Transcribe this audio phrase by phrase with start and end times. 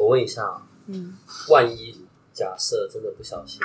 [0.00, 1.14] 我问一下，嗯，
[1.50, 1.94] 万一
[2.32, 3.60] 假设真的不小心，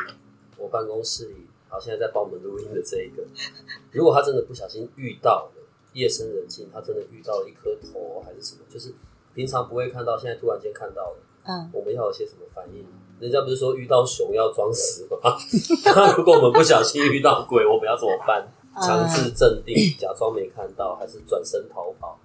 [0.57, 3.25] 我办公室里好现在在帮我们录音的这一个，
[3.93, 5.63] 如果他真的不小心遇到了
[5.93, 8.93] 夜深人静，他真的遇到了一颗头还是什么，就是
[9.33, 12.85] 平常不会看到，现在突然间看到了，嗯，我们要有些什么反应？
[13.17, 15.37] 人家不是说遇到熊要装死吗？
[15.95, 18.45] 那如果我们不小心遇到鬼，我们要怎么办？
[18.81, 22.19] 强制镇定，假装没看到，还是转身逃跑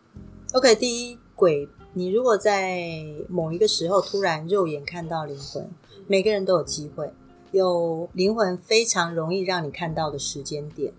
[0.53, 5.69] ？OK，第一鬼，你如果在某一个时候突然肉眼看到灵魂，
[6.07, 7.13] 每个人都有机会，
[7.51, 10.93] 有灵魂非常容易让你看到的时间点。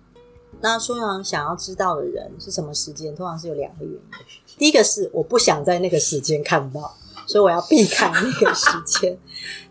[0.59, 4.01] 那通常想要知道的人是什么时间，通常是有两个原因。
[4.57, 6.93] 第一个是我不想在那个时间看到，
[7.25, 9.17] 所以我要避开那个时间。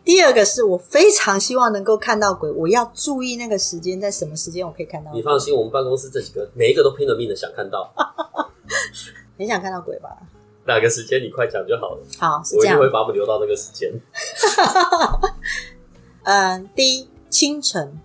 [0.02, 5.12] 第二个是我非常希望能够看到鬼，我要注意那个时间，在什么时间我可以看到。
[5.12, 7.92] 你放心，我们办公室这几个每一个都拼了命的想看到，
[9.36, 10.16] 很想看到鬼吧？
[10.70, 12.88] 哪个时间你快讲就好了，好，是这样我一定。
[12.88, 13.92] 会把我们留到那个时间。
[16.22, 18.00] 嗯，第一，清晨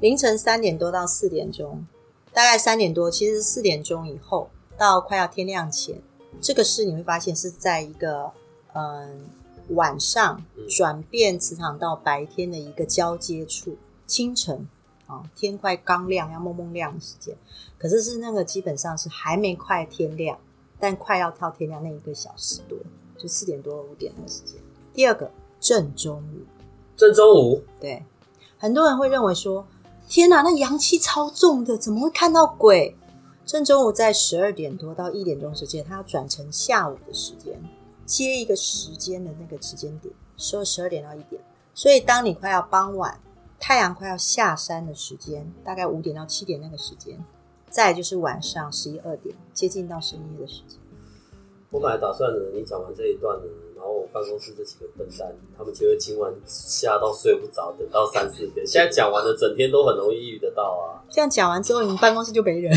[0.00, 1.86] 凌晨三点多到四点钟，
[2.32, 6.00] 大概三点多，其实四点钟以后到快要天亮前，
[6.40, 8.30] 这个是你会发现是在一个
[8.74, 9.28] 嗯
[9.70, 14.66] 晚上嗯转变磁场到白天的一个交接处，清晨。
[15.08, 17.36] 啊、天快刚亮要蒙蒙亮的时间，
[17.78, 20.36] 可是是那个基本上是还没快天亮，
[20.78, 22.78] 但快要跳天亮那一个小时多，
[23.18, 24.60] 就四点多五点那个时间。
[24.92, 26.44] 第二个正中午。
[26.96, 28.02] 正中午，对，
[28.58, 29.66] 很多人会认为说
[30.08, 32.96] ：“天哪，那阳气超重的，怎么会看到鬼？”
[33.44, 37.62] 正中午在十二点多到一点钟之间，它要转成下午的时间，
[38.06, 41.40] 接一个时间的那个时间点，说十二点到一点。
[41.74, 43.20] 所以，当你快要傍晚，
[43.60, 47.22] 太阳快要下山的时间，大概五点到七点那个时间，
[47.76, 50.78] 再就是晚上十一二点，接近到深夜的时间。
[51.70, 53.44] 我本来打算呢，你讲完这一段呢，
[53.76, 58.66] 然后我办公室这几个笨蛋，他们就会今晚吓到睡不着，等到三四点。
[58.66, 61.04] 现在讲完了，整天都很容易遇得到啊。
[61.10, 62.74] 这样讲完之后，你们办公室就没人。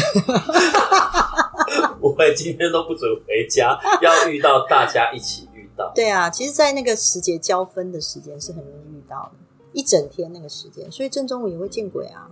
[2.02, 5.94] 不会，今天都不准回家，要遇到大家一起遇到。
[5.96, 9.32] 对啊，其实，在那个时节交分的时间是很容易遇到的，
[9.72, 12.30] 一整天那个时间，所以正中午也会见鬼啊。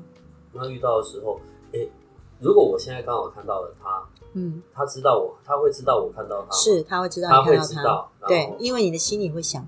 [0.52, 1.42] 那遇到的时候，诶，
[2.40, 4.04] 如果我现在刚好看到了他，
[4.34, 9.66] 嗯，他知道我，他会知道我看到他，是他会知道他会你看到他，知道，对，因为你的心里会想，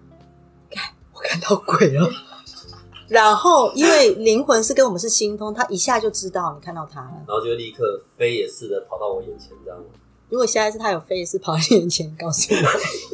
[0.70, 2.10] 看 我看到鬼了。
[3.10, 7.12] 然后，因为灵魂是跟我们是心通，他一下就知道你看到他了。
[7.28, 9.86] 然后就立刻飞也似的跑到我眼前，这样吗。
[10.30, 12.60] 如果下一次他有飞也是跑到你眼前，告诉我，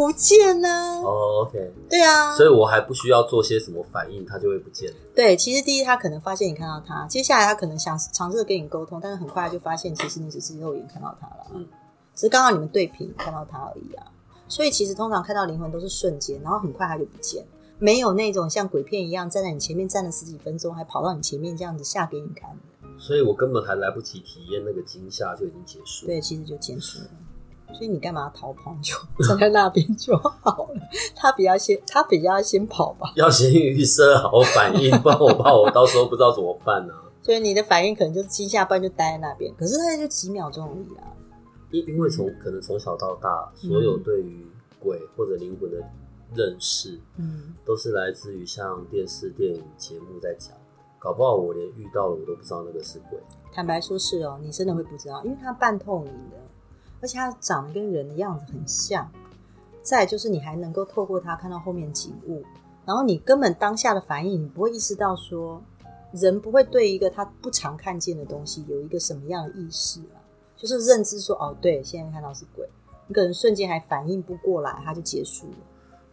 [0.00, 0.68] 不见呢、
[1.04, 4.96] 哦，OK，对啊，所以我还不需要做些什么反应，他就会不见了。
[5.14, 11.66] 对，其实第一他可能发现你看到他，接下来他可能想尝试跟你沟通，但是很快就发现其实你只是肉眼看到他了，嗯
[12.14, 14.06] 只是刚好你们对屏看到他而已啊。
[14.48, 17.44] 所以其实通常看到灵魂都是瞬间，然后很快他就不见，
[17.78, 22.48] 没有那种像鬼片一样站在你前面站了十几分钟，还跑到你前面这样子吓给你看。
[22.98, 27.10] 所以我根本还来不及体验那个惊吓就已经结束。，对，其实就结束了。
[27.72, 28.74] 所以你干嘛逃跑？
[28.76, 28.94] 你就
[29.26, 30.80] 站在那边就好了。
[31.14, 33.12] 他比较先，他比较先跑吧。
[33.16, 39.54] 要先预设好反应，不然我怕我到时候不知道怎么办呢、 所以你的反应可能就是惊吓，不然就待在那边。
[39.56, 41.06] 可是他就几秒钟而已啊。
[41.70, 44.46] 因因为从可能从小到大，所有对于
[44.78, 45.78] 鬼或者灵魂的
[46.34, 50.52] 认识，嗯，都是来自于像电视、电影节目在讲。
[50.98, 53.18] 搞不好我连遇到了我都不知道那个是鬼。
[53.52, 56.36] 坦白说是哦，你真的会不知道，因为它半透明的，
[57.00, 59.10] 而且它长得跟人的样子很像。
[59.82, 62.42] 再就是你还能够透过它看到后面景物，
[62.84, 65.60] 然后你根本当下的反应，你不会意识到说，
[66.12, 70.20] 人不会对一个他不常看见的东西有一个什么样的意识啊，
[70.56, 72.68] 就是认知说哦，对，现在看到是鬼，
[73.06, 75.56] 你可能瞬间还反应不过来，它就结束了。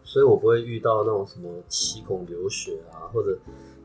[0.02, 3.38] 所以我不会遇到那种什么七孔流血啊，或者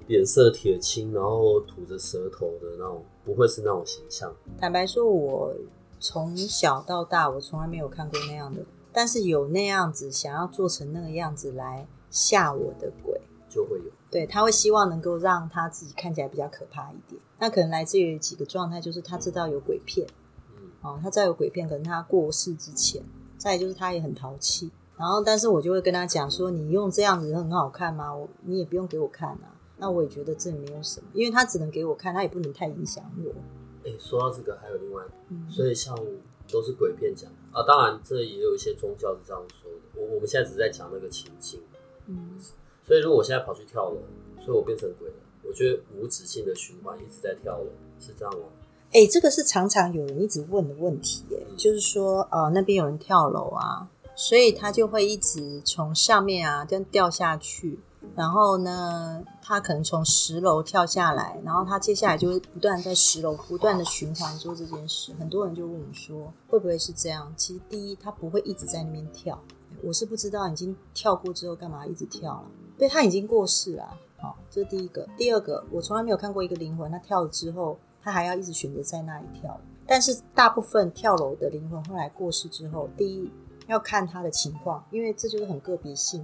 [0.07, 4.33] 脸色铁青，然后吐着舌头的那种，不会是那种形象。
[4.57, 5.54] 坦白说，我
[6.03, 8.61] 从小到大我从来没有看过那样的，
[8.91, 13.85] 但是有那样子想要做成那个样子来吓我的鬼，就会有。
[14.11, 17.21] 对他会希望能够让他自己看起来比较可怕一点。
[17.39, 20.05] 那可能来自于几个状态，就是他知道有鬼片，
[20.51, 23.01] 嗯，哦，他知道有鬼片，可能他过世之前
[23.38, 24.69] 再就是他也很淘气。
[24.97, 28.13] 然后，但是我就会跟他讲说，你用这样子很好看吗？
[28.13, 29.55] 我你也不用给我看啊。
[29.77, 33.31] 那我也觉得这没有什么，因为他只能给我看，他也不能太影响我。
[33.85, 35.97] 哎，说到这个，还有另外，嗯所以像
[36.51, 39.80] 都是鬼片讲啊，当然这也有一些宗教是这样说的。
[39.95, 41.62] 我我们现在只是在讲那个情境，
[42.07, 42.39] 嗯，
[42.85, 43.97] 所以如果我现在跑去跳楼，
[44.44, 47.68] 所以我变成鬼了，我觉得无止境的循环一直在跳楼，
[48.00, 48.45] 是这样吗？
[48.91, 57.79] 哎，这个是常常有人一直问的问题，哎，就是说，呃，那边有人跳楼啊，所以他就会一直从上面啊这样掉下去，
[58.15, 65.13] 然后呢，他可能从十楼跳下来，然后他接下来就会不断在十楼不断的循环做这件事。
[65.19, 67.33] 很多人就问我说，会不会是这样？
[67.35, 69.41] 其实第一，他不会一直在那边跳，
[69.81, 72.44] 我是不知道已经跳过之后干嘛一直跳了，
[72.77, 73.97] 对他已经过世了。
[74.19, 75.07] 好，这是第一个。
[75.17, 79.59] 第二个，我从来没有看过一个灵魂，他跳了之后，他还要一直选择在那里跳。
[79.85, 83.29] 但是大部分跳楼的灵魂后来过世之后，第一
[83.67, 86.23] 要看他的情况，因为这就是很个别性。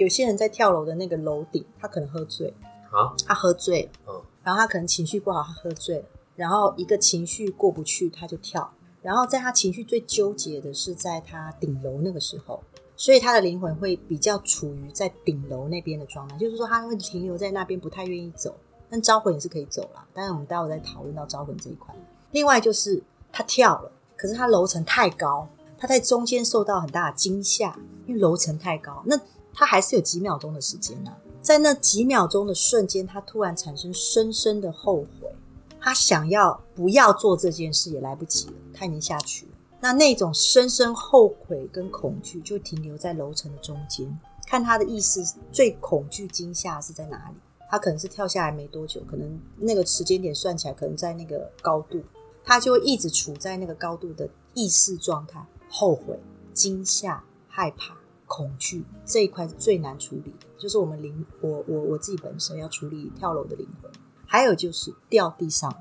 [0.00, 2.48] 有些人在跳楼的那个楼顶，他可能喝醉，
[2.90, 6.04] 啊，他喝醉了，嗯，然后他可能情绪不好，他喝醉了，
[6.36, 8.72] 然后一个情绪过不去，他就跳。
[9.02, 12.62] 然后在他情绪最纠结的是在他顶楼那个时候，
[12.96, 18.56] 所以他的灵魂会比较处于在顶楼那边的状态，就是说他会停留在那边，不太愿意走。
[18.88, 21.94] 但招魂也是可以走啦，当然我们待会再讨论到招魂这一块。
[22.30, 29.20] 另外就是他跳了，可是他楼层太高，他在中间受到很大的惊吓，因为楼层太高，那
[29.52, 31.16] 他还是有几秒钟的时间啊。
[31.42, 35.32] 在那几秒钟的瞬间，他突然产生深深的后悔，
[35.80, 39.52] 他想要不要做这件事也来不及了，他已经下去了。
[39.80, 47.36] 那那种深深后悔跟恐惧就停留在楼层的中间，看他的意识最恐惧惊吓是在哪里？
[47.70, 52.02] 他可能是跳下来没多久，可能那个时间点算起来，可能在那个高度，
[52.44, 56.18] 他就会一直处在那个高度的意识状态，后悔、
[56.52, 57.96] 惊吓、害怕、
[58.30, 63.90] 恐惧这一块是最难处理的，就是我们灵，我我我自己本身要处理跳楼的灵魂，
[64.24, 65.74] 还有就是掉地上，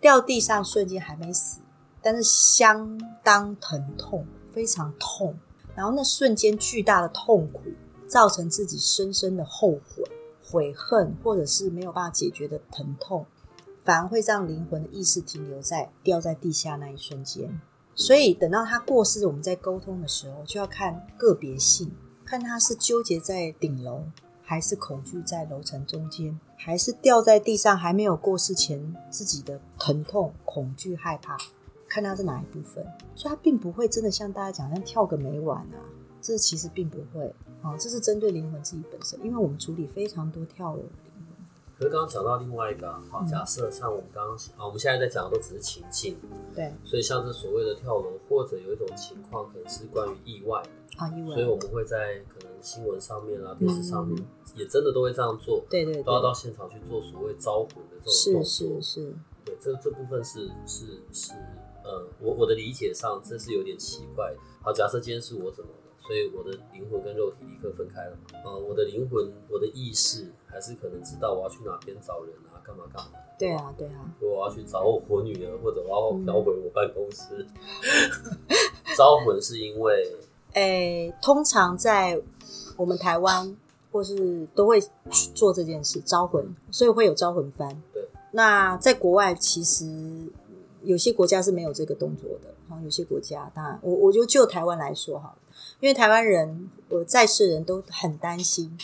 [0.00, 1.58] 掉地上瞬间还没死，
[2.00, 5.36] 但是相当疼痛，非常痛，
[5.74, 7.62] 然后那瞬间巨大的痛苦，
[8.06, 10.04] 造成自己深深的后悔。
[10.48, 13.26] 悔恨，或者是没有办法解决的疼痛，
[13.82, 17.60] 反而会让灵魂的意识停留在掉在地下那一瞬间。
[17.98, 21.90] 所以等到他过世，我们在沟通的时候，就要看个别性，
[22.26, 24.02] 看他是纠结在顶楼，
[24.42, 31.38] 还是恐惧在楼层中间，还是掉在地上还没有过世前自己的疼痛、恐惧、害怕，
[31.88, 32.86] 看他是哪一部分。
[33.14, 35.80] 所以他并不会真的像大家讲，像跳个没完啊，
[36.20, 37.34] 这其实并不会。
[37.62, 40.82] 哦，这是针对灵魂自己本身，因为我们处理非常多跳楼。
[41.78, 43.26] 可是刚刚讲到另外一个，好，嗯。
[43.26, 46.16] 假设像我们刚刚啊，我们现在在讲的都只是情境，
[46.54, 46.72] 对。
[46.84, 50.62] 所以像这所谓的跳楼，或者有一种情况可能是关于意外，
[50.96, 51.34] 啊，意外。
[51.34, 54.16] 所以我们会在可能新闻上面啊、电视上面
[54.54, 58.44] 也真的都会这样做，对对都要到，现场去做所谓招魂的这种动作。
[58.44, 59.14] 是是是，
[59.44, 61.32] 对，这这部分是是是，
[61.84, 64.34] 呃，我我的理解上这是有点奇怪。
[64.62, 68.40] 好，假设今天是我怎么了，所以我的灵魂跟肉体立刻分开了嘛？
[68.44, 73.10] 呃，我的灵魂，我的意识还是可能知道我要去哪边找人啊，干嘛干嘛。
[73.38, 75.90] 对啊对啊，如果我要去找我女儿，或者我
[76.26, 77.46] 要回我办公室，
[78.96, 80.16] 招魂是因为
[80.54, 82.20] 诶，通常在
[82.76, 83.56] 我们台湾
[83.92, 84.80] 或是都会
[85.34, 87.68] 做这件事招魂，所以会有招魂幡。
[87.92, 89.84] 对，那在国外其实
[90.82, 95.36] 有些国家是没有这个动作的，好，有些国家当然，我我就就台湾来说好了，
[95.80, 98.76] 因为台湾人我在世人都很担心。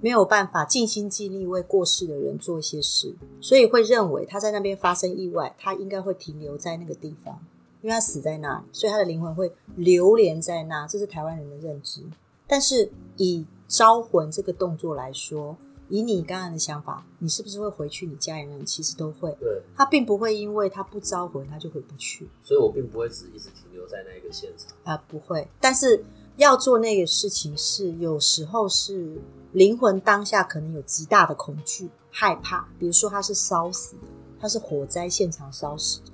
[0.00, 7.36] 没有办法尽心尽力为过世的人做一些事，所以会认为他在那边发生意外，他应该会停留在那个地方，
[7.82, 12.02] 因为他死在那里，所以他的灵魂会流连在那，这是台湾人的认知。
[12.46, 15.56] 但是以招魂这个动作来说，
[15.88, 18.64] 以你刚才的想法，你是不是会回去你家里人？
[18.64, 24.72] 其实都会，对，他并不会因为他不招魂，他就回不去所以我并不会只一直停留在那一个现场。
[24.84, 25.48] 啊、不会。
[25.60, 26.04] 但是
[26.38, 34.02] 要做那个事情是有时候是灵魂当下可能有极大的恐惧、害怕，比如说他是烧死的，
[34.40, 36.12] 他是火灾现场烧死的，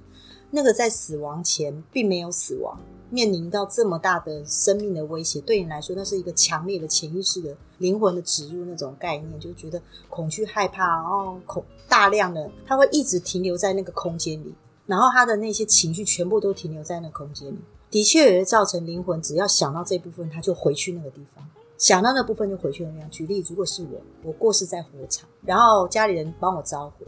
[0.51, 9.79] 那个在死亡前并没有死亡，面临到这么大的生命的威胁，对你来说，那是一个强烈的潜意识的灵魂的植入那种概念，就觉得
[10.09, 14.55] 恐惧、害怕，然后恐大量的，他会一直停留在那个空间里，
[14.87, 17.59] 然后他的那些情绪全部都停留在那空间里，
[17.95, 21.47] 的确也会造成灵魂只要想到这部分，他就回去那个地方。
[21.79, 23.09] 想到那部分就回去那样。
[23.09, 27.07] 举例，如果是我，我过世在火场，然后家里人帮我招魂，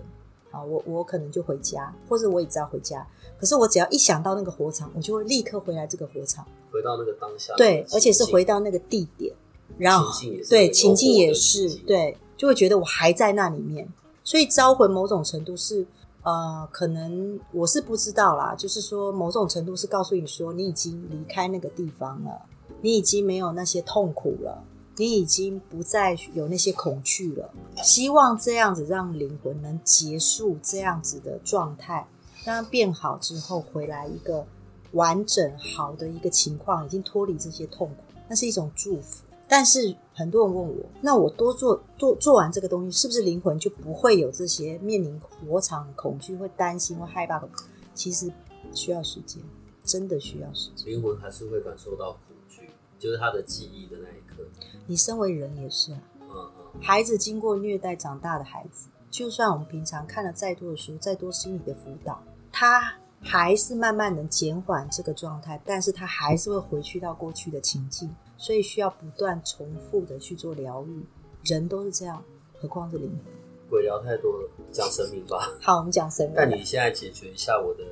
[0.53, 3.05] 啊，我我可能就回家，或者我也知道回家。
[3.37, 6.47] 可是我只要一想到那个火场，我就会立刻回来这个火场。
[6.71, 9.35] 回到那个当下，对，而且是回到那个地点，
[9.79, 10.07] 然后
[10.49, 13.89] 对情境也是对，就会觉得我还在那里面，
[14.23, 15.85] 所以招魂某种程度是
[16.27, 22.43] 呃，可能我是不知道啦，就是说某种程度是告诉你说你已经离开那个地方了，
[22.83, 24.65] 你已经没有那些痛苦了。
[24.99, 27.51] 你已经不再有那些恐惧了，
[27.83, 32.09] 希望这样子让灵魂能结束这样子的状态，
[32.47, 34.47] 让它变好之后回来一个
[34.93, 37.95] 完整好的一个情况，已经脱离这些痛苦，
[38.27, 39.23] 那是一种祝福。
[39.47, 47.47] 但是很多人问我，那我多做做做完这个东西，是不是灵魂就不会有这些面临火场的恐惧、会担心、会害怕的？
[47.93, 48.33] 其实
[48.73, 49.43] 需要时间，
[49.85, 50.91] 真的需要时间。
[50.91, 54.43] 灵魂还是会感受到恐惧，就是他的记忆的那一刻。
[54.87, 56.49] 你身为人也是啊，
[56.81, 71.05] 孩子经过虐待长大的孩子，就算我们平常看了再多的书，再多心理的辅导，他还是慢慢能减缓这个状态，但是他还是会回去到过去的情境，所以需要不断重复的去做疗愈。
[71.45, 72.23] 人都是这样，
[72.61, 73.33] 何况是灵魂？
[73.69, 75.53] 鬼聊太多了，讲神明吧。
[75.63, 76.35] 好，我们讲神明。
[76.39, 77.85] 但你现在解决一下我的，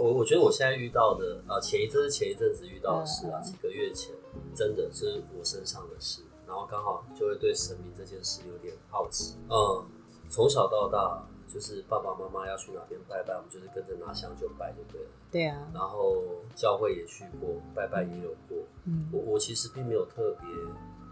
[0.00, 4.14] 我我觉得我现在遇到的啊，前一阵是前一阵子遇到的事啊，几个月前，
[4.54, 6.22] 真的是我身上的事。
[6.46, 9.36] 然后刚好就会对神明这件事有点好奇。
[9.48, 9.84] 嗯，
[10.28, 15.08] 从小到大就是爸爸妈妈要去哪边拜拜，我们就是跟着拿香就拜就对了。
[15.30, 15.68] 对啊。
[15.74, 16.22] 然后
[16.54, 18.58] 教会也去过，拜拜也有过。
[18.84, 19.08] 嗯。
[19.12, 20.48] 我我其实并没有特别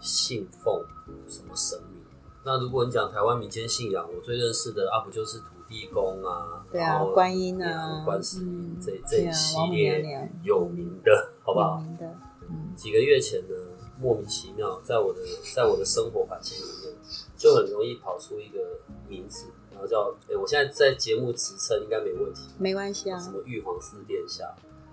[0.01, 0.83] 信奉
[1.29, 2.01] 什么神明。
[2.45, 6.65] 那如果你讲台湾民间信仰，我最认识的啊不就是土地公啊？
[6.73, 11.77] 对啊，观音啊，观世音这这一系列有名的，好不好？
[11.77, 12.07] 有名的。
[12.49, 12.75] 嗯。
[12.75, 13.55] 几个月前呢？
[14.03, 15.21] 莫名其妙，在我的
[15.55, 16.97] 在我的生活环境里面，
[17.37, 18.59] 就很容易跑出一个
[19.07, 19.45] 名字，
[19.81, 23.19] 然后叫哎，我现在在节目职称应该没问题，没关系啊。
[23.19, 24.45] 什么玉皇四殿下，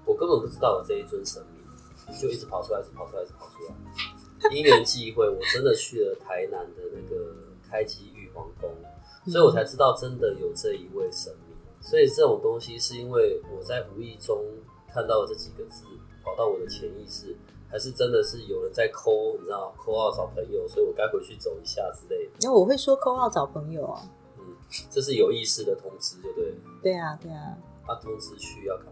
[0.05, 4.49] 我根本不知道有这一尊神明，就一直跑出来，一直跑出来，一直跑出来。
[4.55, 7.35] 因缘际会，我真的去了台南的那个
[7.69, 8.71] 开基玉皇宫，
[9.29, 11.57] 所以我才知道真的有这一位神明。
[11.81, 14.41] 所以这种东西是因为我在无意中
[14.93, 15.83] 看到这几个字，
[16.23, 17.35] 跑到我的潜意识。
[17.69, 22.31] 还是真的是有人在抠，你知道，抠号找朋友，所以我该回去走一下之类的。
[22.39, 24.01] 那我会说抠号找朋友啊。
[24.69, 26.55] 嗯，这是有意识的通知，对不对？
[26.81, 27.57] 对啊，对啊。
[27.85, 28.91] 他通知需要干嘛？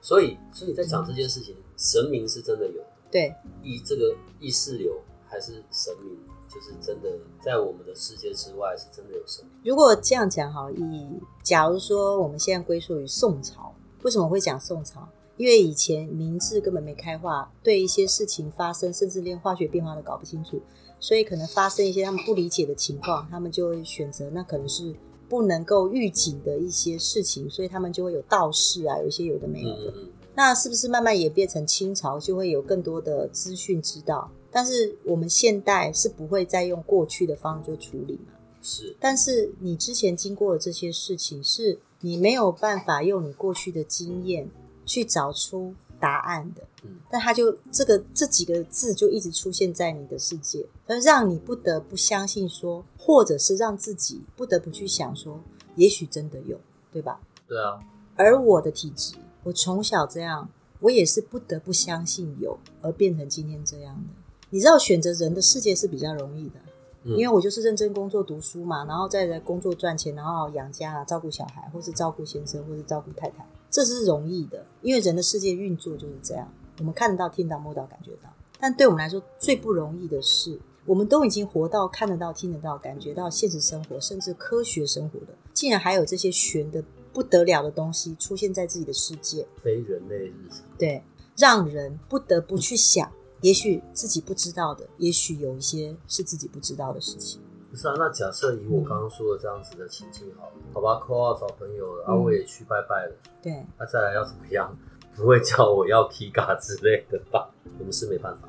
[0.00, 2.82] 所以，所以你在讲这件事情，神明是真的有。
[3.10, 3.34] 对。
[3.62, 7.10] 意这个意识流还是神明，就是真的
[7.42, 9.44] 在我们的世界之外，是真的有神。
[9.64, 11.08] 如果这样讲哈，以
[11.42, 15.08] 假如说我们现在归属于宋朝，为什么会讲宋朝？
[15.36, 20.60] 因为以前明治根本没开化，对一些事情发生，甚至连化学变化都搞不清楚，
[21.00, 24.94] 所以可能发生一些他们不理解的情况，他们就会选择那可能是
[25.28, 29.94] 不能够预警的一些事情，所以他们就会有道士啊，有一些有的没有的。
[30.34, 34.30] 那是不是慢慢也变成清朝，就会有更多的资讯知道？
[34.50, 38.32] 但是我们现代是不会再用过去的方式做处理嘛？
[38.62, 38.96] 是。
[38.98, 44.50] 但是你之前经过的这些事情，是你没有办法用你过去的经验。
[44.86, 55.40] 去找出答案的，嗯，但他就这个这几个字就一直出现在你的世界，而让你不得不相信说，或者是让自己不得不去想说，
[55.76, 56.58] 也许真的有，
[56.92, 57.20] 对吧？
[57.48, 57.80] 对啊。
[58.16, 60.48] 而我的体质，我从小这样，
[60.80, 64.14] 我也是不得不相信有，而变成今天这样的。
[64.50, 66.60] 你知道，选择人的世界是比较容易的，
[67.04, 73.44] 因为我就是认真工作读书嘛，然后再来工作赚钱，然后养家啊，照顾小孩，或是照顾先生，或是照顾太太。
[73.74, 78.32] 这是容易的，因为人的世界运作就是这样，我们看得到、听到、摸到、感觉到。
[78.60, 90.60] 但对我们来说，最不容易的是，我们都已经活到看得到、听得到、感觉到现实生活，甚至科学生活的，竟然还有这些玄的不得了的东西出现在自己的世界，非人类日常。
[90.78, 91.02] 对，
[91.36, 97.40] 让人不得不去想，也许自己不知道的，也许有一些是自己不知道的事情。
[97.74, 103.12] 不是啊，那假设以我刚刚说的这样子的情境好了，好吧，call 号找朋友了，然后我也去拜拜了，
[103.42, 104.78] 对，那再来要怎么样？
[105.16, 107.50] 不会叫我要 K 卡之类的吧？
[107.80, 108.48] 我们是没办法。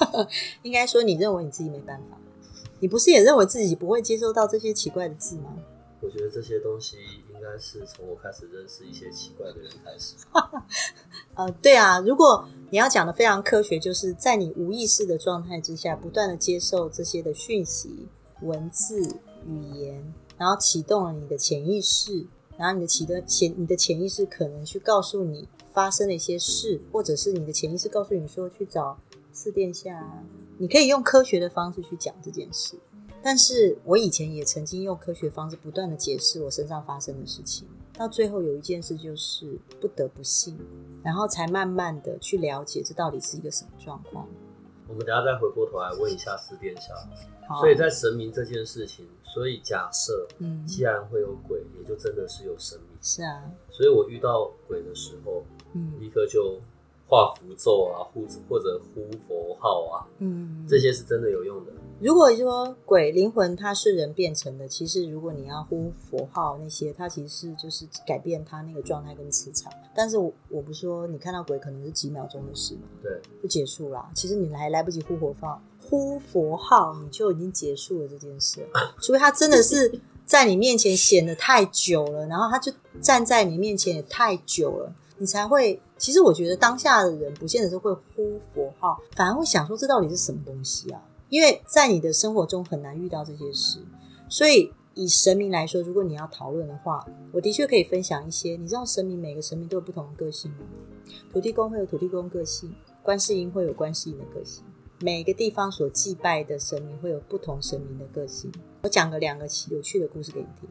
[0.62, 2.16] 应该说，你认为你自己没办法？
[2.80, 5.54] 你不是也认为自己不会接收到这些奇怪的字吗？
[6.00, 6.96] 我觉得这些东西
[7.34, 10.16] 应该是从我开始认识一些奇怪的人开始。
[11.36, 18.08] 呃，对啊，如果你要讲的非常科学，就是在你无意识的状态之下，不断的接受这些的讯息。
[18.42, 19.00] 文字
[19.46, 28.98] 语言，然后启动了你的潜意识，然后你的启的潜你的潜意识可能去告诉你发生了一些事，或者是你的潜意识告诉你说去找
[29.32, 30.24] 四殿下，
[30.58, 32.76] 你可以用科学的方式去讲这件事。
[33.24, 40.58] 但是我以前也曾经用科学方式不断的解释我身上发生的事情，到最后有一件事就是不得不信，
[41.04, 44.26] 然后才慢慢的去了解这到底是一个什么状况。
[44.92, 46.92] 我们等下再回过头来问一下四殿下。
[47.60, 52.98] 所以在神明这件事情，所以假设嗯，既然会有鬼，也就真的是有神明。
[53.00, 56.60] 是啊，所以我遇到鬼的时候，嗯立刻就
[57.08, 61.72] 画符咒啊，呼或者呼佛号啊，嗯，这些是真的有用的。
[62.02, 69.72] 如果说鬼灵魂它是人变成的，其实如果你要呼佛号那些，它其实是就是改变它那个状态跟磁场。
[69.94, 74.10] 但是我我不说你看到鬼可能是几秒钟的事嘛，对，就结束啦。
[74.16, 78.94] 其实你还来不及呼佛号，呼佛号你就已经结束了这件事了。
[79.00, 85.80] 除非他真的是在你面前显得太久了，然后他就站在你面前也太久了，你才会。
[85.98, 91.00] 其实我觉得当下的人不见得是会呼佛号，反而会想说这到底是什么东西啊？
[91.32, 93.78] 因为在你的生活中很难遇到这些事，
[94.28, 98.54] 所以以神明来说，如果你要讨论的话，我的确可以分享一些。
[98.54, 100.58] 你知道神明每个神明都有不同的个性吗？
[101.32, 102.70] 土地公会有土地公个性，
[103.02, 104.62] 观世音会有观世音的个性，
[105.00, 108.52] 每个地方所祭拜的神明会有不同神明的个性。
[108.82, 110.68] 我讲个两个有趣的故事给你听。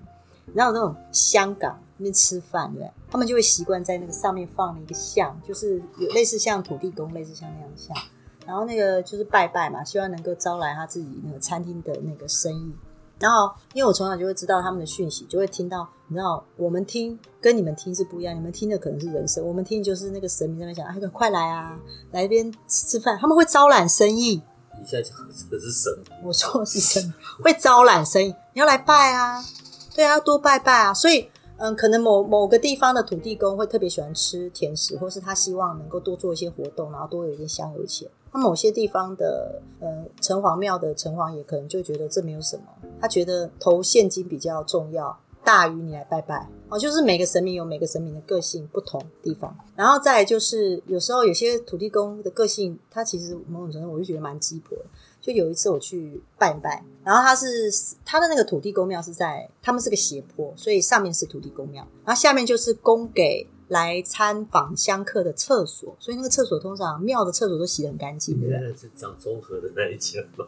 [0.53, 2.87] 然后那种香港那边吃饭，对？
[3.09, 7.97] 他们就会习惯在那个上面放了一个像，就是有类似像土地公，类似像那样像。
[8.45, 12.71] 然后那个就是拜拜嘛，希望能够招来他自己那个餐厅的那个生意。
[13.19, 21.79] 然后因为我从小就会知道他们的讯息，就会听到，你知道我们听跟你们听是不一样，你们听的可能是人声，我们听的就是那个神明在那边讲，哎，快来啊，
[22.11, 24.41] 来这边吃吃饭，他们会招揽生意。
[24.79, 25.93] 你现在讲的这个是神，
[26.23, 29.43] 我说的是神会招揽生意，你要来拜啊，
[29.93, 30.91] 对啊，要多拜拜啊。
[30.91, 38.09] 所以，嗯，可能某某个地方的土地公会特别喜欢吃甜食，或是他希望能够多做一些活动，然后多有一些香油钱。
[38.33, 42.63] 那某些地方的呃城隍庙的城隍爷可能就觉得这没有什么，
[42.99, 46.79] 他觉得投现金比较重要，大于你来拜拜哦。
[46.79, 54.77] 就是每个神明有每个神明的个性不同地方，然后再就是有时候有些土地公的个性，他其实某种程度我就觉得蛮鸡婆。
[55.19, 57.71] 就有一次我去拜拜，然后他是
[58.03, 68.69] 他的那个土地公庙是在他们是个斜坡，所以上面是土地公庙，然后下面就是供给来参访香客的厕所，所以那个厕所通常庙的厕所都洗得很干净，对不对？
[68.69, 70.45] 在是讲综合的那一间吗？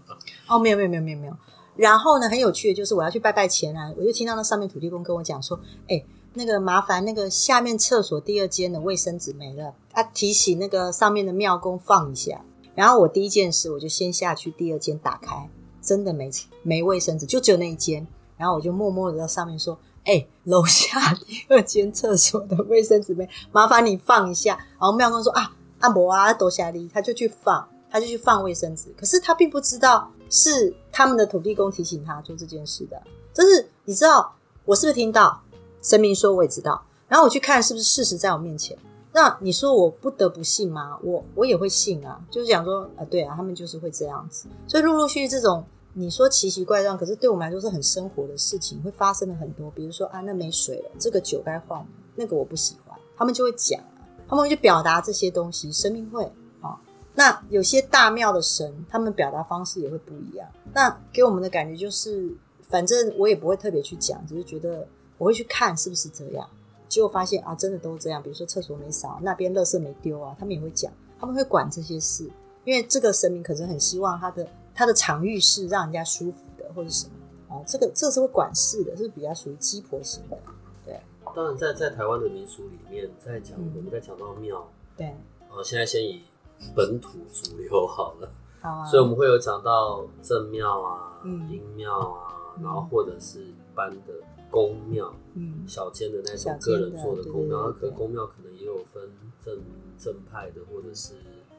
[0.49, 1.33] 哦，没有没有没有没有没有。
[1.77, 5.57] 然后呢，很有趣的就是我要去拜拜前啊，我就听到那上面土地公跟我讲说，
[5.87, 12.43] 哎，那个麻烦那个下面厕所第二间的卫生纸没了，他提醒那个上面的庙公放一下。
[12.75, 15.49] 然后我第一件事，我就先下去第二间打开，
[15.81, 16.29] 真的没
[16.61, 18.05] 没卫生纸，就只有那一间。
[18.35, 28.93] 然后我就默默的在上面说：“哎、楼下 第二间厕所的卫生纸没，麻烦你放一下。”然后庙公说：“啊，阿伯啊，多下力。”他就去放，他就去放卫生纸。
[28.97, 33.01] 可是他并不知道是他们的土地公提醒他做这件事的。
[33.33, 34.35] 就是你知道
[34.65, 35.41] 我是不是听到
[35.81, 36.83] 神明说，我也知道。
[37.07, 38.77] 然后我去看是不是事实在我面前。
[39.15, 40.97] 那你说我不得不信吗？
[41.03, 45.63] 我我也会信啊，就是讲说啊，对啊，他们就是会这样子，所以陆陆续续这种
[45.95, 53.79] 你说奇奇怪状，可是对我们来说是很生活的事情，会发生了很多，比如说啊，那没水了，这个酒该换，那个我不喜欢，他们就会讲，
[54.27, 56.23] 他们会去表达这些东西，神明会
[56.61, 56.79] 啊。
[57.13, 60.47] 那有些大庙的神，他们表达方式也会不一样。
[60.73, 64.87] 那给我们的感觉就是，反正我也不会特别去讲，只是觉得
[65.19, 66.49] 我会去看是不是这样。
[66.89, 68.21] 结果发现啊，真的都这样。
[68.21, 72.27] 比如说厕所没扫，那边垃圾没丢啊，他们也会讲，他们会管这些事，
[72.65, 77.13] 因为这个神明可是很希望他的他的场域是让人家舒服的，或者什么
[77.49, 80.37] 哦，这个这是会管事的，是比较属于鸡婆型的。
[80.85, 80.99] 对。
[81.35, 83.71] 当然在，在台湾的民俗里面，在讲、嗯。
[83.75, 85.15] 我们在讲到庙，对，
[85.49, 86.21] 呃，现在先以
[86.75, 88.31] 本土主流好了，
[88.61, 94.13] 好啊，所以我们会有讲到正庙啊、嗯阴庙啊，嗯然后或者是一般的
[94.51, 99.11] 宫庙，嗯小间的那种个人做的宫庙，那可对对对能宫庙可能也有分
[99.43, 99.59] 正
[99.97, 101.13] 正派的，或者是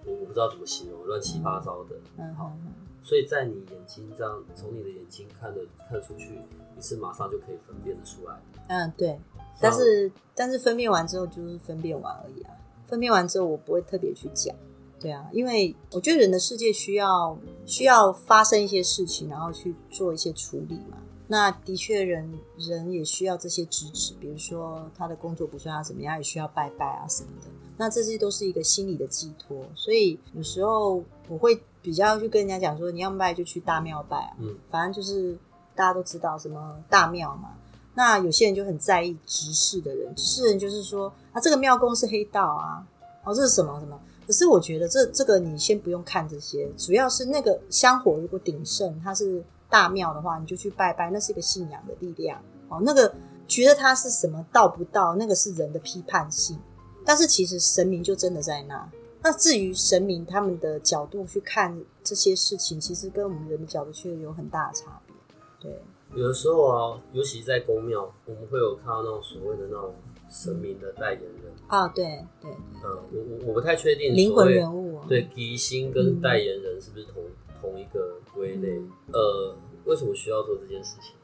[0.07, 1.97] 我我不知道怎么形容，乱七八糟的。
[2.17, 6.39] 嗯好嗯所以在你眼睛这样从你的眼睛看的看出去，
[6.75, 8.41] 你是马上就可以分辨得出来。
[8.69, 9.21] 嗯，对。
[9.61, 12.51] 但是但是分辨完之后就是分辨完而已啊，
[12.87, 14.57] 分辨完之后我不会特别去讲。
[14.99, 17.37] 对啊，因为我觉得人的世界需要
[17.67, 20.97] 需要发生一些事情，然后去做一些处理嘛。
[21.29, 27.49] 那的确人人也需要这些支持，比如说他的工作不顺啊怎么样，也需要拜拜啊什么的。
[27.77, 35.37] 那这些都是一个心理的寄托，所以有时候我会比较去跟人家讲说，你要拜就去大庙拜啊，嗯，反正就是
[35.75, 37.51] 大家都知道什么大庙嘛。
[37.97, 42.85] 那有些人就很在意执事的人，执事人就是说啊，这个庙公是黑道啊，
[43.25, 44.01] 哦，这是什么什么。
[44.27, 52.41] 可是我觉得这这个你先不用看这些，主要是那个香火如果鼎盛，它是大庙的话，你就去拜拜，那是一个信仰的力量。
[52.69, 53.15] 哦，那个
[53.47, 56.59] 觉得它是什么道不道，那个是人的批判性。
[57.05, 58.91] 但是其实神明就真的在那。
[59.23, 65.15] 那至于神明他们的角度去看这些事情，其实跟我们人的角度却有很大的差别。
[65.61, 65.83] 对，
[66.15, 69.95] 有的时候啊，尤其在宫庙，我们会有看到那种所谓的那种
[70.31, 71.53] 神明的代言人。
[71.69, 72.51] 啊，对对，
[72.85, 77.23] 嗯，我我我不太确定灵魂人物啊，对，吉星跟代言人是不是同
[77.63, 78.83] 同一个归类？
[79.11, 81.15] 呃，为什么需要做这件事情？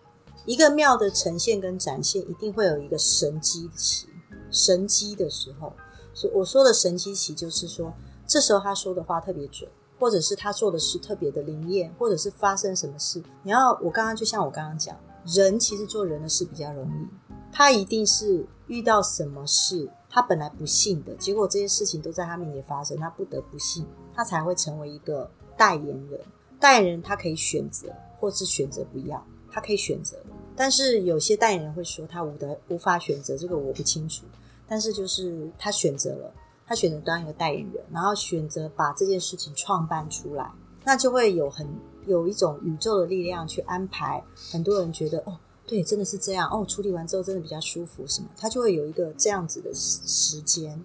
[0.46, 4.06] 一个庙的呈现跟展现，一定会有一个神机期，
[4.50, 5.72] 神机的时候，
[6.12, 7.92] 所我说的神机期，就是说
[8.26, 13.22] 这时候他说的话特别准，或者是他做的事特别的灵验，或者是发生什么事。
[13.42, 26.20] 你要我刚刚就像我刚刚讲，人其实做人的事比较容易，他一定是遇到什么事，他本来不信的，结果这些事情都在他面前发生，他不得不信，他才会成为一个代言人。
[26.58, 29.24] 代言人他可以选择，或是选择不要。
[29.52, 30.16] 他可以选择，
[30.54, 34.24] 但是有些代言人会说他无的无法选择，这个我不清楚。
[34.70, 36.32] 但是就是他选择了，
[36.64, 40.48] 他选择当一个代言人，然后选择把这件事情创办出来，
[40.84, 41.68] 那就会有很
[42.06, 44.22] 有一种宇宙的力量去安排。
[44.52, 48.28] 很多人觉得哦，对，真的是这样哦，处理完之后真的比较舒服，什么？
[48.36, 50.82] 他就会有一个这样子的时间，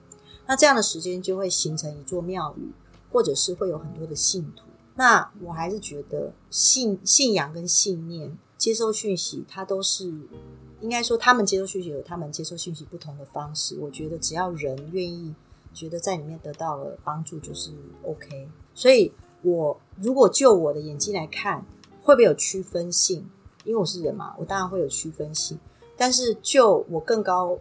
[0.48, 2.74] 那这样的时间就会形成一座庙宇，
[3.12, 4.64] 或者是会有很多的信徒。
[4.96, 8.36] 那我还是觉得信信仰跟信念。
[8.58, 10.12] 接收讯息，它都是
[10.82, 13.78] 应该说，他们接收讯息有他们接收讯息不同的方式。
[13.80, 15.34] 我觉得只要人愿意，
[15.74, 17.72] 觉得在里面得到了帮助，就是
[18.04, 18.48] OK。
[18.74, 19.12] 所以，
[19.42, 21.66] 我如果就我的眼睛来看，
[22.02, 23.30] 会不会有区分性？
[23.64, 25.58] 因为我是人嘛，我当然会有区分性。
[25.98, 27.58] 但是，就我更高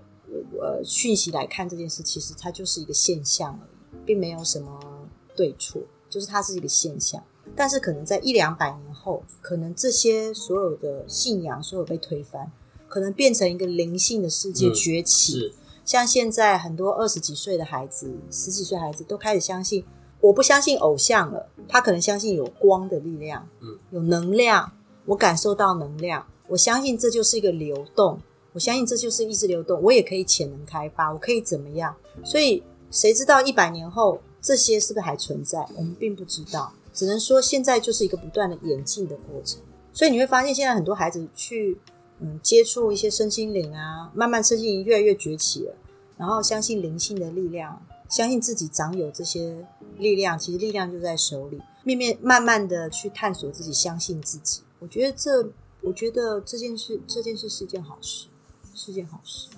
[0.60, 7.22] 呃讯息来看这件事，其实它就是一个现象而已，并没有什么对错，就是它是一个现象。
[7.54, 12.50] 但是可能在一两百年后，可能这些所有的信仰，所有被推翻，
[12.94, 15.52] 可能变成一个灵性的世界崛起。
[15.84, 19.84] 像现在很多二十几岁的孩子、十几岁孩子都开始相信，
[20.20, 24.70] 我不相信偶像了，他可能相信有光的力量，嗯，有能量，
[25.06, 28.20] 我感受到能量，我相信这就是一个流动，
[28.52, 31.92] 我相信这就是一直流动，我也可以潜能开发，我可以怎么样？
[32.22, 35.58] 所以谁知道一百年后这些是不是还存在？
[35.74, 36.72] 我们并不知道。
[36.92, 39.60] 只能说现在就是一个不断的演进的过程，
[39.92, 41.76] 所以你会发现现在很多孩子去
[42.20, 45.74] 嗯接触一些身心灵啊，慢慢身心灵越来越崛起了，
[46.16, 49.66] 然后相信灵性的力量，相信自己掌有这些
[49.98, 54.62] 力量，其实力量就在手里，面面慢慢的去探索自己，相信自己。
[54.78, 55.50] 我觉得这，
[55.80, 58.28] 我觉得这件事，这件事是一件好事，
[58.74, 59.48] 是件好事。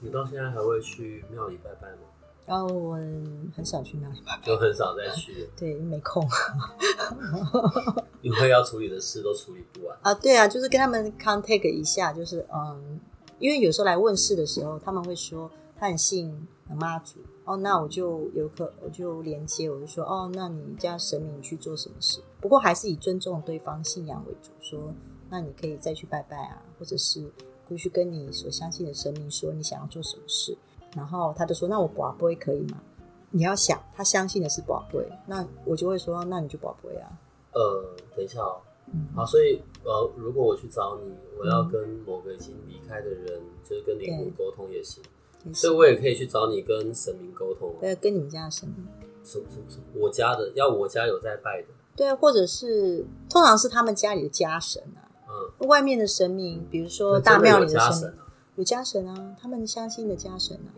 [0.00, 2.07] 你到现在还会去庙里拜拜吗？
[2.48, 2.94] 然后我
[3.54, 5.46] 很少去那里， 就很少再去。
[5.54, 6.26] 对，没空。
[8.22, 10.14] 因为要处理的事都处理不完啊。
[10.14, 12.98] 对啊，就是跟他们 contact 一下，就是嗯，
[13.38, 22.20] 因为有时候来问事的时候，他们会说他很信妈祖哦，那我就有可我就连接，我就说哦，那你家神明去做什么事？
[22.40, 24.94] 不过还是以尊重对方信仰为主，说
[25.28, 27.30] 那你可以再去拜拜啊，或者是
[27.68, 30.56] 过去跟你所相信的神明说你想要做什么事。
[30.94, 32.80] 然后他就说：“那我保不会可以吗？”
[33.30, 37.10] 你要想，他相信的是保会，那我就会说：“那你就保不会啊。”
[37.52, 37.84] 呃，
[38.16, 38.56] 等一下哦，
[39.14, 45.04] 好，所以呃，如果我去找你，我要跟某个已经离开的人，就是跟灵魂沟通也行，
[45.52, 47.74] 所以我也可以去找你跟神明沟通。
[47.80, 48.86] 对，跟你们家的神明。
[49.24, 49.84] 什么什么什么？
[49.94, 51.68] 我家的要我家有在拜的。
[51.94, 55.04] 对，或者是通常是他们家里的家神啊。
[55.28, 55.68] 嗯。
[55.68, 58.27] 外面的神明，比如说大庙里的神明。
[58.58, 60.74] 有家神啊，他们相信的家神啊，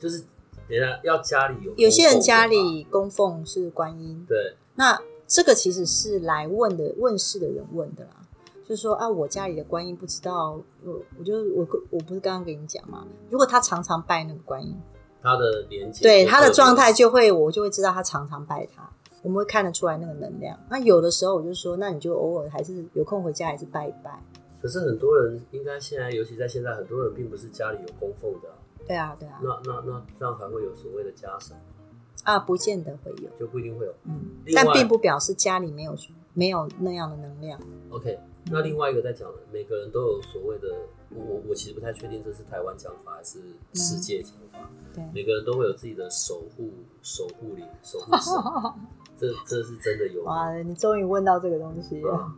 [0.00, 0.24] 就是
[0.66, 8.16] 别人要家里有，有些人家里供奉是观音，对，那这个其实是来问的问事的人问的啦，
[8.64, 14.76] 就是说啊，我家里的观音不知道，我我就我我不是刚刚跟你讲嘛，如果他常常拜那个观音，
[15.22, 18.90] 他的连接，对他的状态就会，我就会知道他常常拜他，
[19.22, 20.58] 我们会看得出来那个能量。
[20.68, 24.20] 那有的时候我就说，那你就偶尔还是有空回家还是拜一拜。
[24.60, 28.48] 可是很多人应该现在，尤其在现在，很多人并不是家里有供奉的。
[28.86, 29.40] 对啊，对啊。
[29.42, 31.56] 那那那这样还会有所谓的家神
[32.24, 32.38] 啊？
[32.38, 33.94] 不见得会有，就不一定会有。
[34.04, 34.20] 嗯，
[34.54, 35.96] 但并不表示家里没有
[36.34, 37.60] 没有那样的能量。
[37.90, 38.18] OK，
[38.50, 40.68] 那另外一个在讲的，每个人都有所谓的，
[41.10, 43.38] 我我其实不太确定这是台湾讲法还是
[43.74, 44.70] 世界讲法。
[44.92, 46.70] 对，每个人都会有自己的守护
[47.02, 48.34] 守护灵守护神，
[49.16, 50.22] 这这是真的有。
[50.24, 52.12] 哇，你终于问到这个东西了。
[52.12, 52.34] 嗯，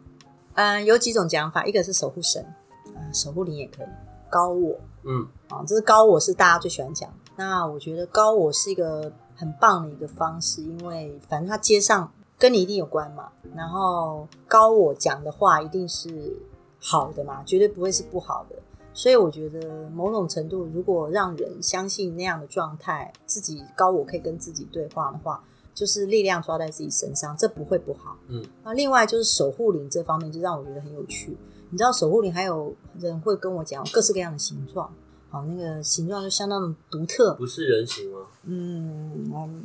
[0.85, 2.45] 有几种讲法，一个是守护神，
[2.87, 3.87] 嗯，守护灵也可以，
[4.31, 7.09] 高我，嗯，啊，这是高我是大家最喜欢讲。
[7.37, 13.31] 那我觉得高我是一个很棒的一个方式，因为反正他接上跟你一定有关嘛。
[13.55, 16.37] 然后高我讲的话一定是
[16.79, 18.57] 好的嘛，绝对不会是不好的。
[18.95, 25.43] 所以我觉得某种程度，如果让人相信那样的状态，自己高我可以跟自己对话的话，
[25.75, 28.17] 就是力量抓在自己身上，这不会不好。
[28.29, 31.37] 嗯，那另外就是守护灵这方面，就让我觉得很有趣。
[31.71, 34.93] 你知道守护灵还有人会跟我讲各式各样的形状，
[35.31, 37.35] 好，那个形状就相当的独特。
[37.37, 38.27] 不是人形吗？
[38.43, 39.65] 嗯，嗯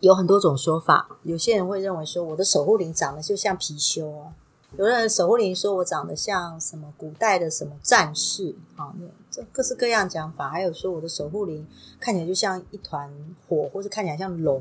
[0.00, 1.08] 有很多种说法。
[1.22, 4.34] 有些人会认为说我的守护灵长得就像貔貅啊，
[4.76, 10.48] 有的人守护灵说我长得像什么古代的什么战士啊，那这各式各样讲法。
[10.48, 11.64] 还有说我的守护灵
[12.00, 13.08] 看起来就像一团
[13.48, 14.60] 火，或者看起来像龙。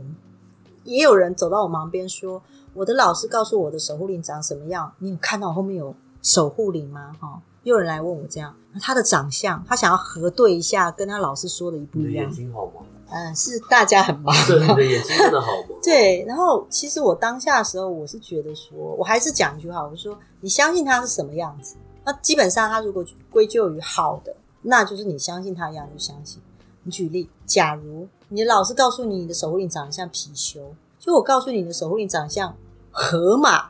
[0.83, 2.41] 也有人走到我旁边说，
[2.73, 4.91] 我的老师告诉我的守护灵长什么样？
[4.99, 7.15] 你有看到我后面有守护灵吗？
[7.19, 12.31] 哈，又有人来问我这样，他的长相，他想要核对一下，跟他老师说的一不一样眼。
[12.31, 12.81] 睛好吗？
[13.09, 14.33] 嗯，是大家很忙。
[14.47, 15.75] 对，你的眼睛真的好吗？
[15.83, 26.41] 对，然后其实我当下的时候，我是觉得说，我还是讲一句话，我说你相信他是什么样子，那基本上他如果归咎于好的，那就是你相信他一样就相信。
[26.83, 30.59] 你举例，假如你的老师告诉你你的守护灵长得像貔貅，
[30.99, 32.55] 就我告诉你你的守护灵长得像
[32.91, 33.69] 河马，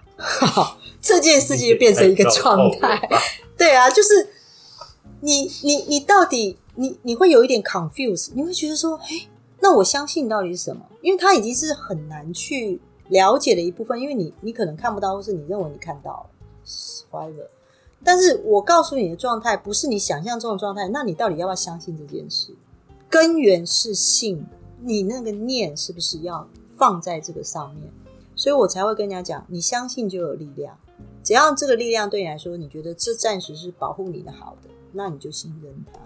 [1.01, 2.99] 这件事情就变成一个状态。
[3.57, 4.29] 对啊，就是
[5.21, 9.27] 你你你到底你你会有一点 confuse，你会觉得说，哎，
[9.61, 10.83] 那我相信到底是什么？
[11.01, 16.25] 因为它已经是很难去了解的一部分，因为你你可能看不到，或是你认为你看到了
[17.11, 17.47] ，whatever。
[18.03, 22.53] 但是我告诉你的状态不是你想象中的状态，那你到底要不要相信这件事？
[23.13, 24.43] 根源是信，
[24.81, 27.93] 你那个念是不是要放在这个上面？
[28.35, 30.75] 所以我才会跟人家讲，你相信就有力量。
[31.23, 35.99] 只要这个力量对你来说，你觉得这暂时是保护你的好的，那你就信任它。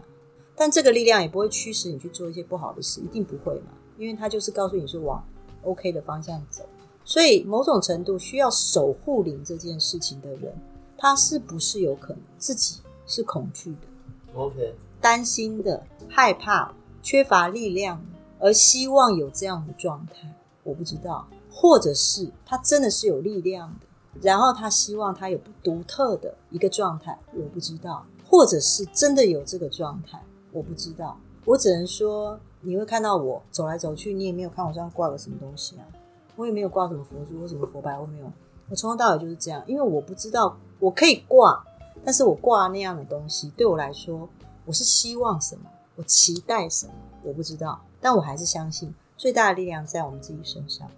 [0.54, 5.24] 但这个力量也不会驱使你去做一些不好的事，一定不会嘛，因为它就是告诉你是往
[5.64, 6.66] OK 的方向走。
[7.06, 10.54] 所以某种程度需要守护灵这件事情的人，
[10.98, 13.88] 他是不是有可能自己是恐惧的、
[14.36, 18.04] OK，担心的、害怕、缺乏力量，
[18.40, 20.34] 而希望有这样的状态？
[20.64, 23.88] 我不知道，或者是他真的是有力量的，
[24.22, 31.18] 然后他希望他有独特的一个状态，我不知道，或者是真的有这个状态，我不知道。
[31.46, 35.88] 我只能说，你会看到我走来走去，你也没有看我身上挂个什么东西啊，
[36.36, 38.30] 我也没有挂什么佛珠或什么佛牌，我没有。
[38.70, 41.64] 我从头到尾就是这样，因为我不知道我可以挂，
[42.04, 44.28] 但是我挂那样的东西对我来说，
[44.66, 45.62] 我是希望什么，
[45.98, 50.90] 我期待什么，我不知道，但我还是相信最大的力量在我们自己身上。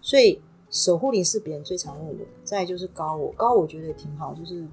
[0.00, 4.64] 所以守护灵是别人最常问我的，再就是高我，高我觉得也挺好，就是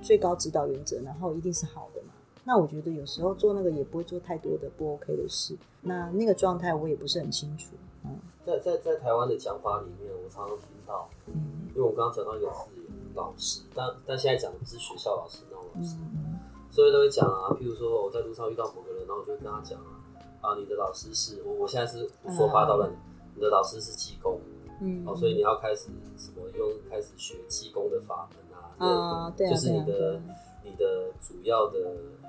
[0.00, 2.08] 最高指导原则，然后一定是好的嘛。
[2.44, 7.74] 那我觉得有时候做那个也不会做太多的不 OK 的事，那那个状态我也不是很清楚。
[8.04, 16.38] 嗯在在在台湾的讲法里面，我常常听到，嗯因为我刚刚讲到一个字眼，老师，但但现在讲的不是学校老师那种老师，嗯
[16.74, 19.94] 所以都会讲啊，譬如说我在路上遇到某个人，然后我就会跟他讲啊，
[20.40, 22.90] 啊，你的老师是我，我现在是胡说八道了，
[23.36, 24.40] 你的老师是济公，
[24.80, 25.06] 嗯。
[25.06, 30.20] 哦，所以你要开始什么用开始学济公的法门啊，啊对啊就是你的
[30.64, 31.78] 你的主要的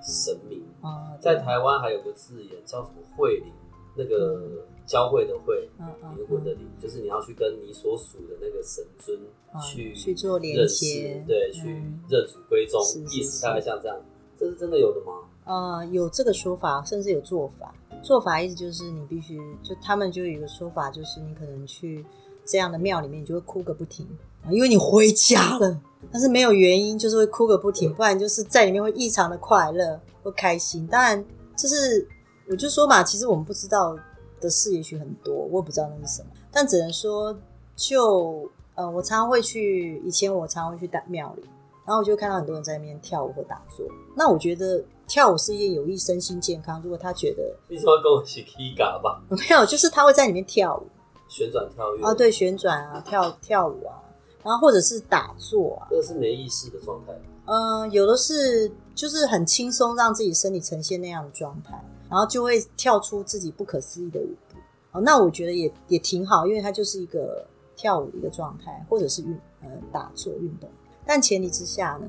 [0.04, 3.52] 神明，啊，在台湾还有个字眼叫什么会灵，
[3.98, 5.68] 那个教会的会，
[6.16, 9.18] 灵魂的灵，就是你要去跟你所属的那个神尊
[9.52, 10.76] 啊去去做连认接。
[10.76, 12.00] 识，对，去嗯。
[12.08, 12.80] 认祖归宗
[13.10, 13.98] 意思大概像这样，
[14.46, 15.14] 这是真的有的吗？
[15.46, 17.74] 呃，有这个说法，甚至有做法。
[18.04, 22.06] 做法意思就是你必须，就他们就有一个说法，就是你可能去
[22.46, 24.08] 这样的庙里面，你就会哭个不停
[24.44, 25.82] 啊，因为你回家了，
[26.12, 30.86] 但是没有原因，就是会哭个不停，不然就是在里面会异常的快乐或开心。
[30.86, 31.24] 当然，
[31.58, 32.08] 就是
[32.48, 33.98] 我就说嘛，其实我们不知道
[34.40, 37.36] 的事也许很多，我也不知道那是什么，但只能说
[37.76, 41.44] 就呃，我常常会去，以前我常常会去大庙里，
[41.86, 43.86] 然后我就看到很多人在那边跳舞或打坐。
[44.16, 46.82] 那我觉得跳舞是一件有益身心健康。
[46.82, 50.88] 如果他觉得你说要跟我一起 K 嘎吧，没有，就是他会在里面跳舞
[51.28, 54.02] 旋转跳跃啊，，对，旋转啊，跳跳舞啊，
[54.44, 57.14] 然后或者是打坐啊，这个是没意识的状态。
[57.46, 64.58] 嗯、有的是就是很轻松，让自己身体呈现那样的状态，然后就会跳出自己不可思议的舞步。
[64.94, 67.46] 哦，那我觉得也也挺好，因为它就是一个
[67.76, 70.68] 跳舞的一个状态，或者是运呃打坐运动。
[71.06, 72.08] 但前提之下呢，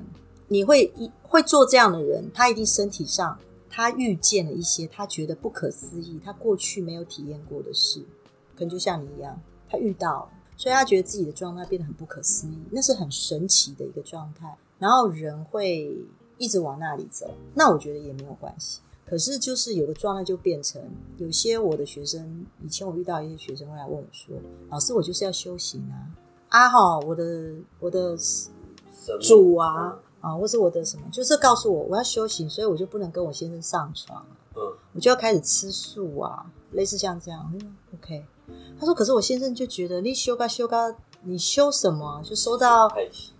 [0.48, 8.00] 你会一会做这样的人，他一定身体上他遇见了一些他觉得不可思议，他过去没有体验过的事，
[8.54, 14.56] 可能就像你一样，他遇到了，所以他觉得自己的状态变得很不可思议，那是很神奇的一个状态。
[14.78, 15.90] 然后人会
[16.38, 18.80] 一直往那里走，那我觉得也没有关系。
[19.06, 20.82] 可是就是有个状态就变成，
[21.18, 24.36] 有些我的学生，以前我遇到一些学生会来问我说
[24.68, 26.10] ：“老师，我就是要修行啊，
[26.48, 28.16] 啊哈，我的我的
[29.20, 34.62] 主啊，嗯啊，或是我的什么，就是告诉我我要修行，所以我就不能跟我先生上床，嗯，
[34.94, 37.52] 我就要开始吃素啊，类似像这样。
[37.54, 38.24] 嗯，OK。
[38.78, 42.22] 他说，可是我先生就觉得你修嘎修嘎，你修什么？
[42.22, 42.88] 就收到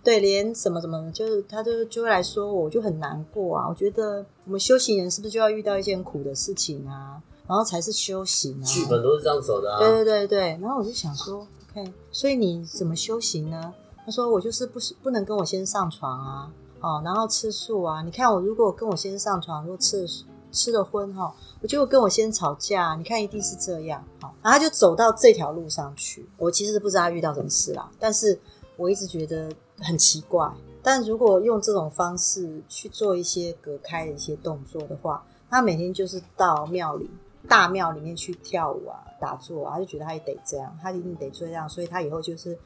[0.03, 3.67] 对，连什么什么，就是他就就会来说我，我就很难过啊。
[3.69, 8.65] 我觉得我们修行人是不是就要遇到一件苦的事情啊，然后才是修行啊？
[8.65, 9.79] 剧本都是这样走的啊。
[9.79, 13.73] 对对对对，然后我就想说，OK，所以你怎么修行呢？
[14.07, 18.01] 他说我就是不是不能跟我先生上床啊，哦，然后吃素啊。
[18.01, 20.07] 你看我如果跟我先生上床，如果吃了
[20.49, 22.95] 吃了荤哈、我就跟我先生吵架。
[22.95, 26.25] 你看一定是这样，好，然后他就走到这条路上去。
[26.37, 28.39] 我其实不知道他遇到什么事啦，但是
[28.77, 30.49] 我一直觉得很奇怪。
[30.81, 37.09] 但如果用这种方式去做一些隔开的一些动作的话，他每天就是到庙里
[37.45, 42.57] 大庙里面去跳舞啊、打坐啊，他就觉得他也得这样，他一定得这样，所以他以后就是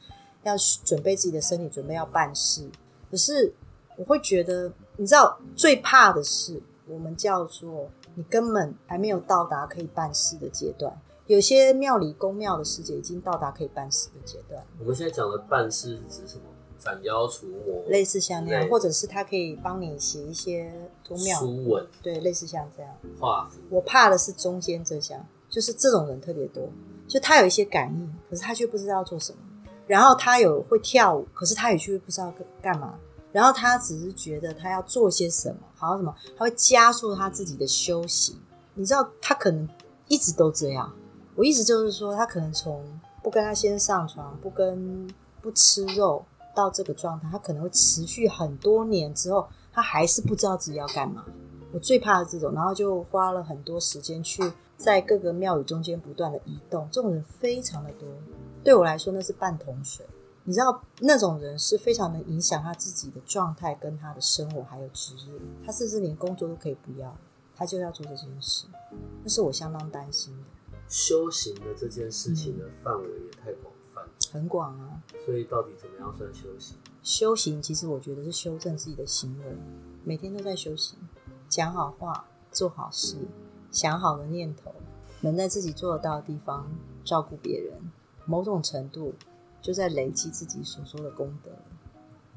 [0.42, 2.68] 要准备自己的身体，准备要办事。
[3.10, 3.52] 可是
[3.96, 10.92] 我会觉得，你知道最怕的是，我们叫做你根本还没有到达可以办事的阶段。
[11.26, 16.42] 有些庙里公庙的师姐已经到达可以办事的阶段，我们现在讲的办事是指什么？
[16.78, 20.68] 斩妖除魔、类似像那样，或者是他可以帮你写一些
[21.04, 22.92] 图庙，书文、对，类似像这样。
[23.20, 23.60] 画符。
[23.70, 26.68] 我怕的是中间这项，就是这种人特别多，
[27.06, 29.38] 就他有一些感应，可是他却不知道要做什么。
[29.92, 32.94] 然后他有会跳舞，可是他也却不知道干嘛。
[33.30, 38.34] 然后他只是觉得他要做些什么，好像什么，他会加速他自己的修行。
[38.72, 39.68] 你知道，他可能
[40.08, 40.90] 一直都这样。
[41.34, 42.82] 我意思就是说，他可能从
[43.22, 45.06] 不跟他先上床，不跟
[45.42, 46.24] 不吃肉
[46.54, 51.22] 到这个状态，他可能会持续很多年之后，他还是不知道自己要干嘛。
[51.70, 54.42] 我最怕的这种，然后就花了很多时间去
[54.78, 58.08] 在各个庙宇中间不断的移动，这种人非常的多。
[58.64, 60.06] 对我来说，那是半桶水。
[60.44, 65.40] 你知道，那种人是非常能影响他自己的状态、跟他的生活还有职业。
[65.64, 67.16] 他甚至连工作都可以不要，
[67.54, 68.66] 他就要做这件事，
[69.22, 75.00] 那是我相当担心的，修行的这件事情的范围也太广泛了，很广啊。
[75.24, 76.76] 所以到底怎么样算修行？
[77.04, 79.56] 修行其实我觉得是修正自己的行为，
[80.02, 80.98] 每天都在修行，
[81.48, 83.16] 讲好话，做好事，
[83.70, 84.74] 想好的念头，
[85.20, 86.68] 能在自己做得到的地方
[87.04, 87.80] 照顾别人，
[88.32, 89.12] 某种程度
[89.60, 91.50] 就在累积自己所说的功德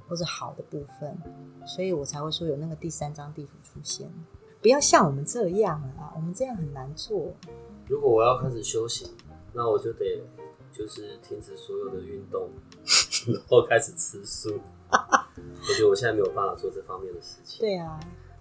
[0.10, 1.18] 或者好的部分，
[1.66, 4.12] 所以我才会说有那个第三张地图出现。
[4.62, 7.32] 不要像我们这样啊，我们这样很难做。
[7.88, 9.10] 如果我要开始修行，
[9.54, 10.22] 那我就得
[10.74, 12.50] 就是停止所有的运动，
[13.34, 14.60] 然后开始吃素。
[14.92, 17.62] 我觉得我现在没有办法做这方面的事情。
[17.62, 17.98] 对啊，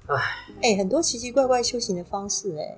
[0.08, 0.16] 唉，
[0.60, 2.76] 哎、很多奇奇怪怪修行的方式、哎，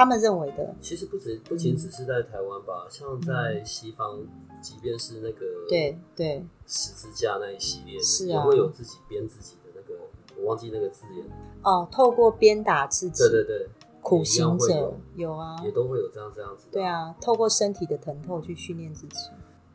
[0.00, 4.18] 他们认为的，其实不止不仅只是在台湾吧，像在西方，
[4.62, 10.00] 即便是那个对对，十字架那一系列的，是啊也会有自己编自己的那个，
[10.38, 11.26] 我忘记那个字眼。
[11.62, 13.68] 哦，透过鞭打自己，对对对，
[14.00, 16.68] 苦行者有有啊，也都会有这样这样子。
[16.72, 19.28] 对，啊，透过身体的疼痛去训练自己。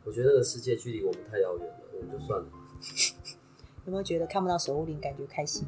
[0.04, 2.46] 我觉得那个世界距离我们太遥远了，我们就算了。
[3.86, 5.64] 有没有觉得看不到守护灵，感觉开心？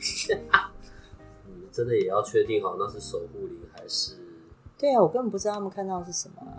[1.78, 4.16] 嗯，真的也要确定好那是守护灵还是，
[4.76, 6.58] 对啊，我根本不知道他们看到的是什么啊、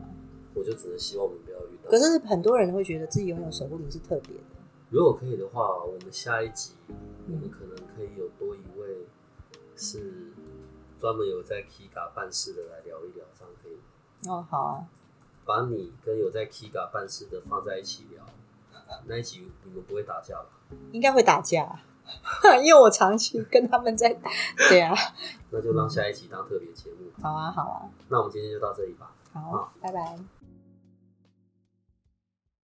[0.53, 1.89] 我就只能希望我们不要遇到。
[1.89, 4.43] 可是很多人会觉得自己拥有守护灵是特别的。
[4.89, 6.95] 如果可以的话，我们下一集我
[7.27, 9.05] 嗯们可能可以有多一位
[9.75, 10.32] 是
[10.97, 14.34] 专门有在 Kiga 办事的来聊一聊，这样可以吗？
[14.34, 14.88] 哦，好啊，
[15.45, 18.25] 把你跟有在 Kiga 办事的放在一起聊，
[19.05, 20.49] 那一集你们不会打架吧？
[20.91, 21.79] 应该会打架，
[22.63, 24.09] 因为我长期跟他们在。
[24.69, 24.93] 对啊，
[25.51, 27.11] 那就让下一期当特别节目。
[27.21, 29.11] 好啊，好啊，那我们今天就到这里吧。
[29.33, 30.38] 好，拜拜。